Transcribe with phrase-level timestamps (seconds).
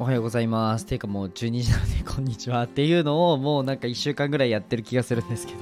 [0.00, 0.86] おはようございます。
[0.86, 5.58] ていうかもう12時なので、こんにちはっていうのをもうなんか1週間ぐらいやってる気がするんですけど、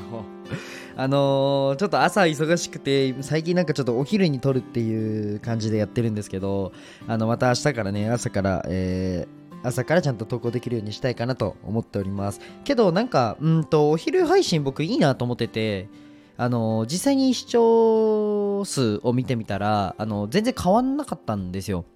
[0.95, 6.72] あのーちょっと朝忙しくて、最近なんかちょっとお昼に撮るっていう感じでやってるんですけど、
[7.08, 12.40] あの、また明日からね、朝から、えー朝からちゃんと投稿できるようにしたいかなと思っております。
[12.62, 15.89] けどなんか、うんと、お昼配信僕いいなと思ってて、
[16.37, 21.87] あの実際に視聴数を見てみたら、あの全然変わんなかったんですよ。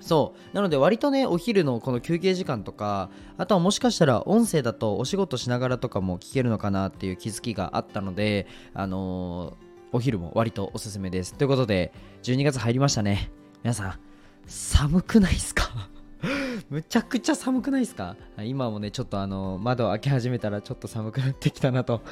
[0.00, 0.54] そう。
[0.56, 11.34] なので割とねお昼のこの休憩時間とかあとはもしかしたら音声だとお仕事しながらとかも聞けるのかなっていう気づきがあったのであのーお昼も割とおすすめです。
[11.34, 13.28] ということで12月入りましたね。
[13.64, 13.94] 皆さん
[14.46, 15.64] 寒くないですか？
[16.70, 18.14] むちゃくちゃ寒くないですか？
[18.44, 22.02] 今もねちょっとあの窓を開け始めたらちょっと寒くなってきたなと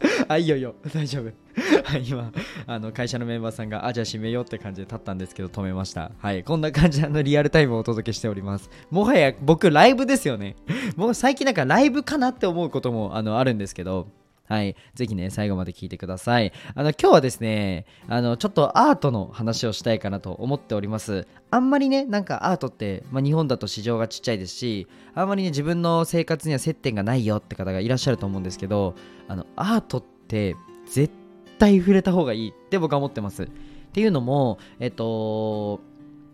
[0.28, 0.74] あいいよいいよ。
[0.94, 1.32] 大丈夫。
[1.84, 2.32] はい今
[2.66, 6.12] あの会社のメンバーさんがあじゃあ閉めようって感じで立ったんですけど止めました。
[6.18, 8.70] はいこんな感じのリアルタイムをお届けしております。
[8.90, 10.56] もはや僕ライブですよね。
[10.96, 14.08] もう最近なんかライブかなって思うこともあのあるんですけど。
[14.50, 14.74] はい。
[14.94, 16.52] ぜひね、最後まで聞いてください。
[16.74, 21.28] あの、今日はですね、あの、ちょっとアートの話をしたいかなと思っております。
[21.52, 28.96] あんまりね、なんかアートって、まあ、日本だと市場がちっちゃいですし、あんまりね、自分の生活には接点がないよって方がいらっしゃると思うんですけど、
[29.28, 31.14] あの、アートって絶
[31.60, 33.44] 対触れた方がいいって僕は思ってます。
[33.44, 33.48] っ
[33.92, 35.78] ていうのも、えっと、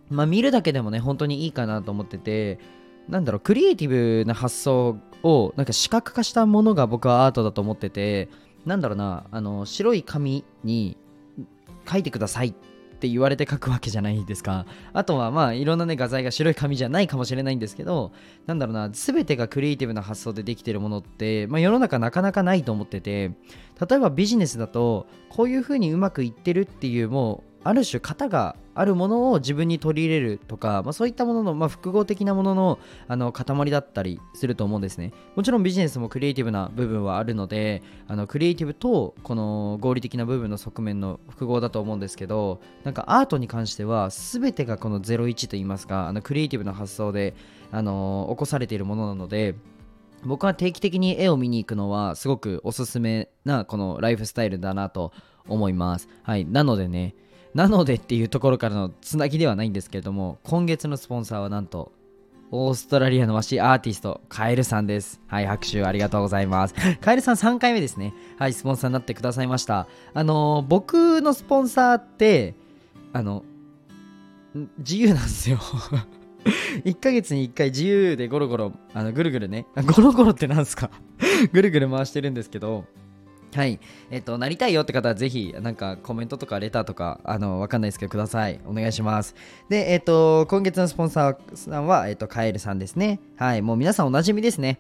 [0.09, 2.59] まあ、見るだけでもね、本当にいいかなと思ってて、
[3.11, 8.29] なんだろう、クリエイティブな発想をなんか視覚化したものが僕はアートだと思ってて、
[8.65, 10.97] なんだろうな、あの、白い紙に
[11.91, 12.53] 書いてくださいっ
[12.99, 14.67] て言われて書くわけじゃないですか。
[14.93, 18.13] あとはまあいろんなね画材が白い紙じゃないかもしれないんですけど、
[18.47, 23.33] なんだろうな、全てがクリエイティブな発想でできてるものって、まあ、世の中なかなかないと思ってて、
[23.89, 32.79] 例えばビジネスだと、こういう風にうまくいってるっていうもう、ある種型があるものを自分に取り入れるとか、まあ、そういったものの、まあ、複合的なものの
[33.09, 35.13] あの塊だったりすると思うんですね。
[35.35, 47.35] もちろんビジネスもクリエイティブな部分はあるので、あのクリエイティブとこの合理的な部分の側面の複合だと思うんですけど、なんかアートに関しては全てがこの01といいますか、あのクリエイティブな発想で、
[47.73, 49.55] あの起こされているものなので、
[50.25, 55.13] 僕は定期的に絵を見に行くのはすごくおすすめなこのライフスタイルだなと
[55.49, 56.09] 思います。
[56.23, 56.45] はい。
[56.45, 57.15] なのでね、
[57.55, 61.93] なのでっていうところからのつなぎではないんですけれども、今月のスポンサーはなんと、
[62.53, 65.21] オーストラリアの和紙アーティスト、カエルさんです。
[65.27, 66.75] はい、拍手ありがとうございます。
[67.01, 68.15] カエルさん3回目ですね。
[68.39, 69.89] はい、スポンサーになってくださいました。
[70.15, 72.55] あのー僕のスポンサーって、
[73.13, 73.43] あの、
[74.79, 75.59] 自由なんですよ。
[76.85, 80.91] 1ヶ月に1回自由でゴロゴロ、あのぐるぐるね、ゴロゴロってなんすか？
[81.53, 82.85] ぐるぐる回してるんですけど、
[83.57, 83.81] はい。
[84.11, 88.61] えっと、なりたいよって方はぜひ、なんかコメントとかレターとか、あの、わかんないですけど、ください。
[88.67, 89.35] お願いします。
[89.71, 93.19] で、えっと、今月のスポンサーさんは、えっと、カエルさんですね。
[93.39, 93.63] はい。
[93.63, 94.79] もう皆さんおなじみですね。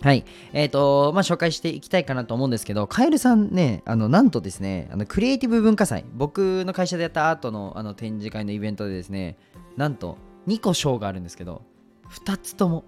[0.00, 0.24] はい。
[0.52, 9.38] えっ、と、まあ、紹介していきたいかなと思うんですけど、カエルさんね、あの、なんとですね、あの、クリエイティブ文化祭、僕の会社でやったアートのあの展示会のイベントでですね、
[9.76, 11.62] なんと、2個賞があるんですけど、
[12.24, 12.84] 2つとも、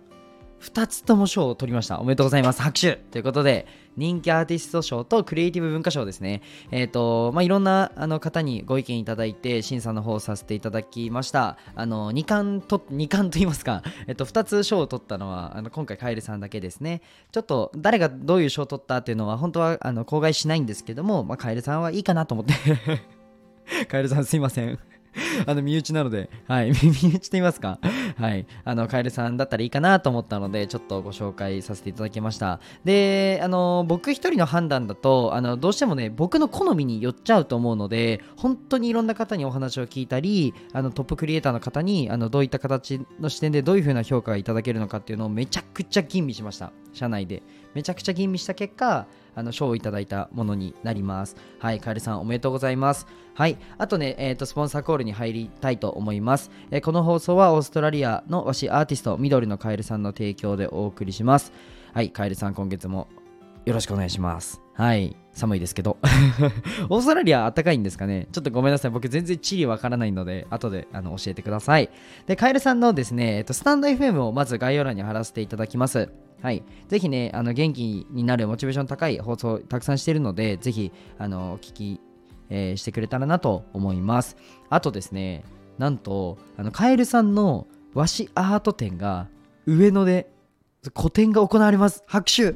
[0.61, 2.01] 2つとも賞を取りました。
[2.01, 2.63] おめでとうございます。
[2.63, 6.43] 拍手ということで、人気アーティスト賞とクリエイティブ文化賞ですね。
[6.71, 11.59] えっ、と、まあ、いろんなあの方にご意見いただいて、審査の方をさせていただきました。
[11.75, 17.03] あの、2冠と、2冠と言いますか、えっ、と、2つ賞を取ったのは、あの今回カエルさんだけですね。
[17.33, 22.55] ちょっと、誰がどういう賞を取ったっていうのは、本当はあの口外しないんですけども、まあ、カエルさんはいいかなと思って。
[23.87, 24.79] カエルさんすいません。
[25.47, 27.79] あの身内なので、はい、身内と言いますか、
[28.17, 32.61] はい、あのカエルさんだったらいいかなと思ったので、ちょっとご紹介させていただきました。
[32.85, 47.43] で、あの僕一人の判断だと、あのどうしてもね、僕の好みに寄っちゃうと思うので、本当にいろんな方にお話を聞いたり、あのトップクリエイターの方にあのどういった形の視点でどういう風な評価がいただけるのかっていうのをめちゃくちゃ吟味しました、社内で。
[47.75, 49.07] めちゃくちゃ吟味した結果、
[49.39, 51.37] あの賞をいただいたものになります。
[51.61, 53.07] はい、カエルさんおめでとうございます。
[53.35, 56.51] はい、あとね、えーと、スポンサーコールに入りたいと思います。
[56.73, 61.53] えーこの放送はオーストラリアの和紙アーティスト、緑のカエルさんの提供でお送りします。
[61.93, 63.09] はい、カエルさん今月も
[63.65, 64.61] よろしくお願いします。
[64.75, 65.99] はい、寒いですけど。
[66.89, 68.27] オーストラリア暖かいんですかね？
[68.33, 68.91] ちょっとごめんなさい。
[68.91, 71.91] 僕全然地理わからないので、後であの教えてください。
[72.27, 76.09] で、カエルさんのですね、えっと、スタンド FM をまず概要欄に貼らせていただきます。
[76.41, 76.63] はい。
[76.89, 82.01] ぜひね、あの元気になるモチベーション高い放送たくさんしているので、ぜひ、あの、お聞き、
[82.51, 84.37] えーしてくれたらなと思います。
[84.71, 85.45] あとですね、
[85.79, 89.29] なんと、あの、カエルさんの和紙アート展が
[89.67, 90.31] 上野で
[90.95, 92.05] 個展が行われます。
[92.07, 92.55] 拍手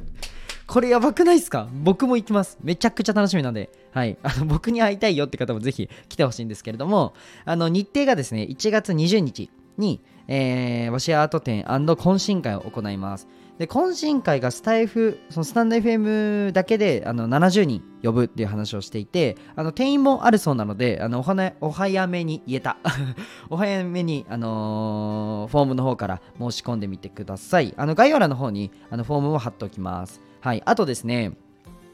[0.65, 1.67] これやばくないですか？
[1.83, 2.57] 僕も行きます。
[2.63, 4.17] めちゃくちゃ楽しみなんで、はい。
[4.23, 7.13] あの、僕に会いたいよって方もぜひ来てほしいんですけれども、
[7.45, 13.27] あの、日程がですね、1月20日に、えー、和紙アート展懇親会を行います
[13.57, 22.77] で懇親会がスタイフそのスタンド FM だけであの70人呼ぶっていう話をしていてあの定員もあるそうなのであのおは、ね、お早めに言えた。
[23.49, 27.73] お早めに、あのー、フォームの方から申し込んでみてください。
[27.77, 30.19] あの概要欄の方にあのフォームを貼っておきます。
[30.41, 30.63] はい。
[30.65, 31.33] あとですね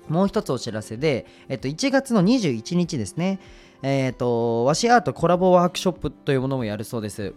[0.07, 3.39] もう一つお知らせで、えっと、1月の21日ですね、
[3.83, 7.33] えっと、和紙アートコラボワークショップというものもやるそうです。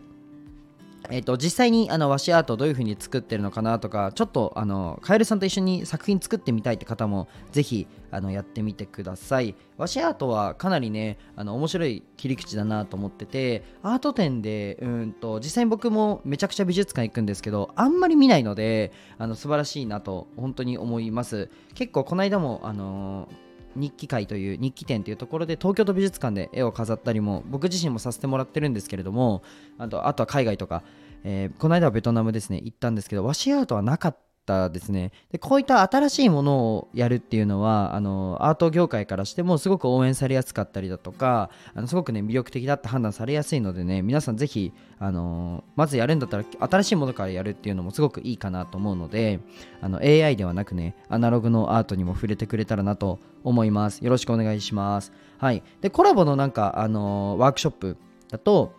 [1.10, 9.54] えーと、実際にあの和紙アートどういう風に作ってるのかなとかちょっとあのカエルさんと一緒に作品作ってみたいって方もぜひあのやってみてください。
[9.76, 21.50] 和紙アートはかなりねあの面白い切り口だなと思っててアート展でうんと実際に僕もめちゃくちゃ美術館行くんですけどあんまり見ないのであの素晴らしいなと本当に思います。
[21.74, 29.42] 結構この間もあのー日記会という日記展というところで東京都美術館で絵を飾ったりも僕自身もさせてもらってるんですけれども
[29.78, 30.82] あとあとは海外とか、
[31.24, 35.12] えー、この間はベトナムですね行ったんですけどワシアートはなかったったですね。
[35.30, 49.40] でこういった新しいものをやるっていうのはあのアート業界からしてもすごく応援されやすかったりだとかあのすごくね魅力的だって判断されやすいのでね皆さんぜひあのまずやるんだったら新しいものからやるっていうのもすごくいいかなと思うので
[49.80, 54.04] あの AI ではなくねアナログのアートにも触れてくれたらなと思います。
[54.04, 55.12] よろしくお願いします。
[55.38, 55.62] はい。
[55.80, 57.96] でコラボのなんかあのワークショップ
[58.30, 58.74] だと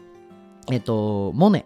[0.71, 1.65] えっとモネ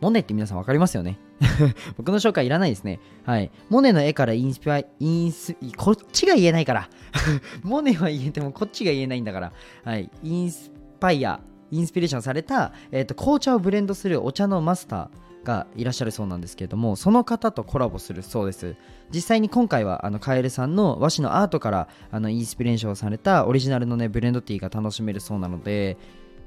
[0.00, 1.18] モネって皆さん分かりますよね？
[1.96, 3.00] 僕の紹介いらないですね。
[3.24, 3.50] はい。
[3.70, 6.88] モネの絵からインスピア、インス、こっちが言えないから。
[7.62, 9.52] モネは言えてもこっちが言えないんだから。
[9.84, 10.10] はい。
[10.22, 10.70] インス
[11.00, 18.76] パイア、インスピレーションされた、えーと、紅茶をブレンドするお茶のマスターがいらっしゃるそうなんですけれども、その方とコラボするそうです。
[19.12, 25.98] 実際に今回はあのカエルさんの和紙のアートからあのインスピレーションされたオリジナルのねブレンドティーが楽しめるそうなので、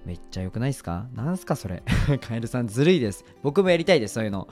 [0.07, 1.05] めっちゃ良くないですか？
[1.13, 1.83] なんすかそれ？
[2.25, 3.25] カエルさんずるいです。
[3.43, 4.47] 僕もやりたいです、そういうの。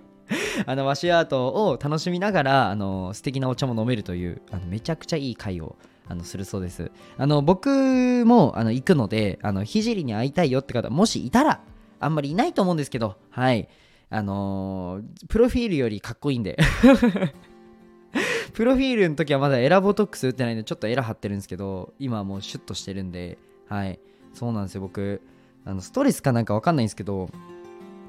[0.64, 5.76] あの、ワシアートを楽しみながら、あの、素敵なお茶も飲めるという、あのめちゃくちゃいい会を
[6.08, 6.90] あのするそうです。
[7.18, 11.60] あの僕もあの行くので、あの聖に会いたいよって方、もしいたら、
[12.00, 13.68] あんまりいないと思うんですけど、はい。
[14.08, 16.56] あのー、プロフィールよりかっこいいんで
[18.54, 23.36] プロフィールの時はまだエラボトックス打ってないんで、ちょっとエラ張ってるんですけど、今はもうシュッとしてるんで、
[23.68, 23.98] はい。
[24.36, 24.82] そうなんですよ。
[24.82, 25.22] 僕
[25.64, 27.28] あのストレスかなんか分かんないんですけど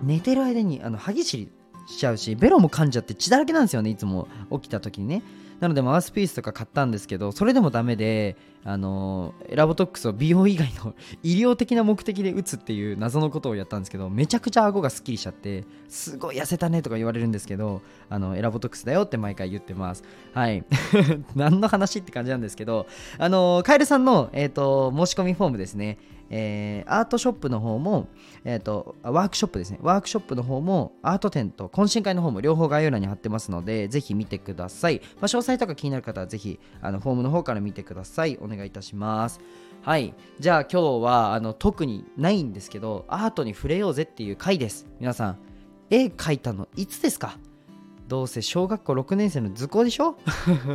[0.03, 1.49] 寝てる間にあの歯ぎしり
[1.87, 4.27] しちゃうしベロも噛んじゃって血だらけなんですよねいつも。
[4.51, 5.23] 起きた時にね。
[5.59, 10.93] なのでマウスピースとか買ったんですけどそれでもダメであのエラボトックスを美容以外の
[11.23, 20.03] 医療的な目的で打つっていう謎のことをやったんですけどめちゃくちゃ顎がすっきりしちゃってすごい痩せたねとか言われるんですけどあのエラボトックスだよって毎回言ってます。
[20.33, 20.63] はい。
[21.35, 22.85] 何の話って感じなんですけど
[23.17, 25.97] あのカエルさんの、えーと申し込みフォームですね。
[26.29, 28.07] えー、アートショップの方も、
[28.43, 29.79] えーと、ワークショップですね。
[29.81, 35.01] ワークショップの方も、アート展と懇親会の方も両方概要欄に貼ってますので、ぜひ見てください。
[35.15, 38.37] まあ、詳細とか気になる方は、ぜひあのフォームの方から見てください。
[38.41, 39.39] お願いいたします。
[39.81, 40.13] はい。
[40.39, 44.85] じゃあ今日はあの特にないんですけど、アートに触れようぜっていう回です。
[44.99, 45.37] 皆さん、
[45.89, 47.37] 絵描いたのいつですか？
[48.07, 50.17] どうせ小学校6年生の図工でしょ？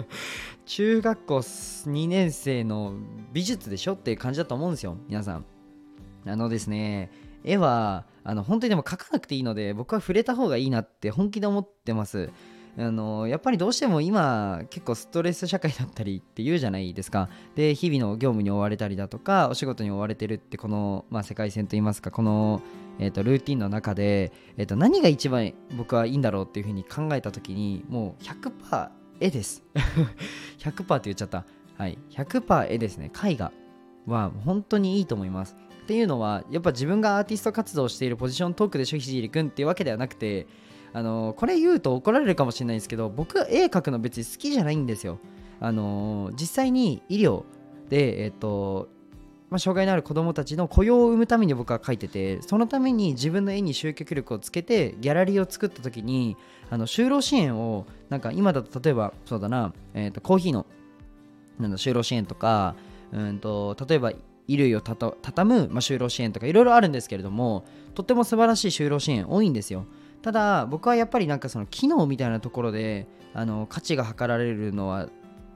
[0.67, 2.95] 中学校2年生の
[3.33, 5.45] 美術でしょっていう感じだと思うんですよ皆さん。
[6.27, 7.11] あのですね
[7.43, 12.31] 絵はあの本当にでも描かなくていいので僕は触れた方がいいなって本気で思ってます。
[12.79, 17.29] あのやっぱりどうしても今結構ストレス社会だったりって言うじゃないですか。
[17.55, 22.63] で日々の業務に追われたりだとかお仕事に追われてるってこの、まあ、世界線といいますかこの、
[23.03, 28.91] えーと、ルーティンの中で、えーと、何が一番僕はいいんだろうっていうふうに考えた時にもう100%
[29.21, 29.63] 絵です。
[30.59, 31.45] 100%って言っちゃった。
[31.77, 31.99] はい。
[32.11, 33.11] 100%絵ですね。
[33.25, 33.53] 絵画
[34.07, 35.57] は本当にいいと思います。
[35.83, 40.47] っていうのはやっぱ自分がアーティスト活動しているポジショントークでしょひじりくんっていうわけではなくて
[40.93, 45.19] あのこれ言うと怒られるかもしれないんですけど僕は絵描くの別に好きじゃないんですよ。
[45.59, 47.45] あの実際に医療
[47.89, 48.89] で、えっと
[49.53, 56.39] まあ、障害のある子どもたちの雇用を生むために僕は描いててそのために自分の絵に集客力をつけてギャラリーを作った時に
[56.71, 60.65] あの就労支援をなんか今だと例えばそうだな、えー、とコーヒーの
[61.59, 62.75] なんだ就労支援とか
[63.13, 64.13] うんと例えば
[64.47, 69.85] 衣類をたた畳む、まあ、就労支援とかいろいろあるんですけれどもとっても素晴らしい就労支援多いんですよ。
[70.23, 75.11] ただ僕はやっぱりなんかその機能みたいなところであの価値が測られるのは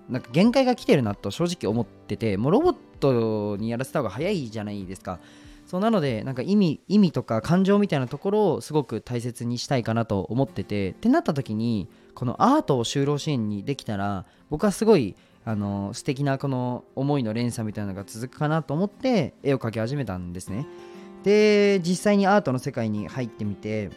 [0.08, 5.18] なんか限界が来てるなと正直思っててもうロボットにやらせた方が早いじゃないですか
[5.66, 20.66] そうなのでなんか意味意味とか感情みたいなところをすごく大切にしたいかなと思っててってなった時にこのアートを就労支援にできたら僕はすごいあの素敵なこの思いの連鎖みたいなのが続くかなと思って絵を描き始めたんですね。
[21.24, 23.90] で実際にアートの世界に入ってみて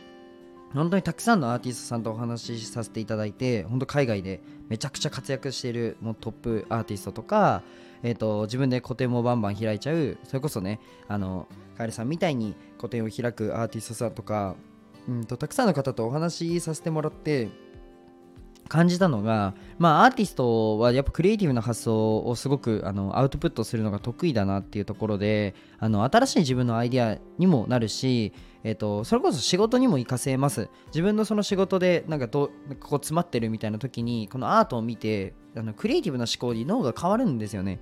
[0.73, 7.63] 本当にたくさんのアーティストさんとお話しさせていただいて本当海外でめちゃくちゃ活躍しているもうトップアーティストとか、
[8.03, 14.55] えーと、自分で個展もバンバン開いちゃうそれこそねあのカエルさんみたいに個展を開くアーティストさんとか
[15.07, 17.49] うんとたくさんの方とお話しさせてもらって
[18.69, 28.31] 感じたのが、まあ、アーティストはやっぱクリエイティブな発想をすごくあのアウトプットするのが得意だなっていうところであの新しい自分のアイディアにもなるし
[28.63, 30.69] えーと、それこそ仕事にも活かせます。
[30.87, 37.79] 自分のその仕事でなんかどここ詰まってるみたいな時にこのアートを見てあのクリエイティブな思考に脳が変わるんですよね。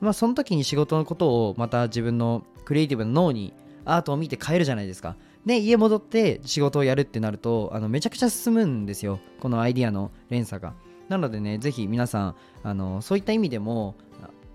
[0.00, 3.54] まあその時に仕事のことをまた自分のクリエイティブな脳に
[3.84, 5.16] アートを見て変えるじゃないですか。
[5.46, 10.74] で家戻って仕事をやるってなるとあのめちゃくちゃ進むんですよこのアイディアの連鎖が
[11.08, 13.94] なのでねぜひ皆さんあのそういった意味でも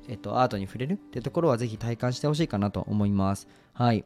[0.07, 3.47] えっと、アートに触れるってところはぜひ体感してほしいかなと思います。
[3.73, 4.05] はい。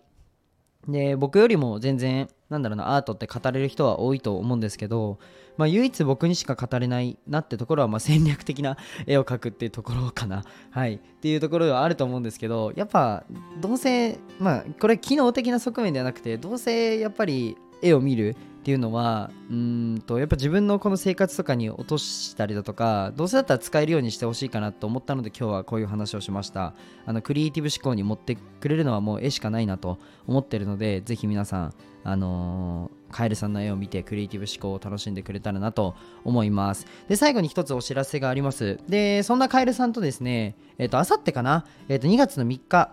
[0.88, 5.20] で僕よりも全然なんだろうなアートって語れる人は多いと思うんですけど、
[5.58, 10.44] まあ、唯一僕にしか語れないなってところはま戦略的な絵を描くっていうところかな。
[10.70, 10.96] はい。
[10.96, 13.24] っていうところではあると思うんですけどやっぱ
[13.60, 18.36] どうせまあこれ機能的な側面ではなくてどうせやっぱり絵を見る
[18.68, 26.74] っていうのはうんとやっぱ自分のこの生活とかに落としたりだとかどうせだったら使えるようにしてほしいかなと思ったので今日はこういう話をしました。
[27.06, 36.88] あのクリエイティブ思考に持ってくれるのはもう絵しかないなと思ってるのでぜひ皆さんあのー、カエルさんの絵を見てクリエイティブ思考を楽しんでくれたらなと思います。
[37.08, 38.80] で最後に一つお知らせがあります。
[38.90, 41.66] でそんなカエルさんとですねえっ、ー、とあさってかな？
[41.88, 42.92] えっ、ー、と2月の3日。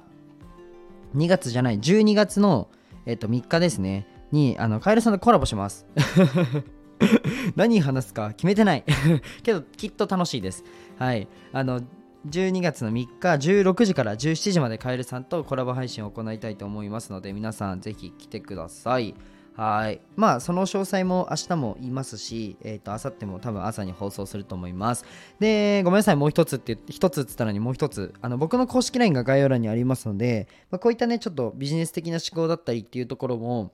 [1.16, 2.68] 2月じゃない12月の
[3.06, 4.06] えっ、と3日ですね。
[4.34, 5.86] にあのカエルさんとコラボします。
[7.56, 8.84] 何話すか決めてない。
[9.42, 10.64] けどきっと楽しいです。
[10.98, 11.28] はい。
[11.52, 11.80] あの
[12.28, 19.14] 12月の3日16時から17時までカエルさんとコラボ配信を行いたいと思いますので皆さんぜひ来てください。
[19.56, 20.00] はい。
[20.16, 25.04] まあその詳細も明日も言いますしえっ、ー、と明後日も多分朝に放送すると思います。
[25.38, 26.16] でごめんなさい。
[26.16, 28.14] もう一つって一つっつったのにもう一つ。
[28.20, 33.72] あの僕の公式 LINE が概要欄にありますので、まあ、こういったねちょっとビジネス的な思考だったりっていうところも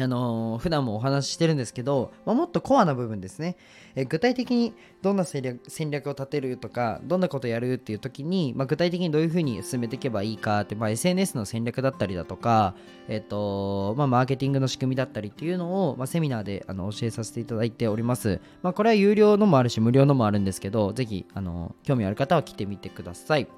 [0.00, 3.56] あのー、普段もお話ししてるんですけど、まあ、もっとコアな部分ですね、
[3.94, 12.74] え具体的にどんな戦略戦略を立てるとかどんなことやるっていう時に、まあ、具体的にどういうふうに進めていけばいいかって、まあ、SNS の戦略だったりだとか、
[13.08, 23.48] えっ、とまあ、マーケティングの仕組みだったりっていうのを、まあ、セミナーであの教えさせていただいております、まあ、これは有料のもあるし無料のもあるんですけどぜひあの興味ある方は来てみてください。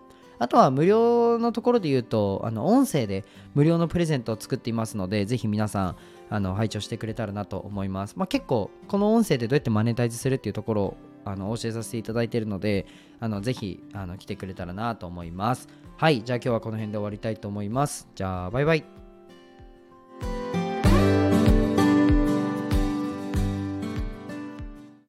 [0.41, 5.97] あとは無料のところで言うと、あの音声で無料のプレゼントを作っていますので、ぜひ皆さん、
[6.31, 8.15] あの拝聴してくれたらなと思います。
[8.17, 12.87] まあ、結構、この音声でどうやってマネタイズするっていうところをあの教えさせていただいているので、
[13.21, 15.69] あのぜひあの来てくれたらなと思います。
[15.99, 18.09] はい、じゃあ今日はこの辺で終わりたいと思います。
[18.15, 19.00] じゃあ、バイバイ。